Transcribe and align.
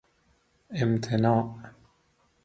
امتناع 0.71 1.73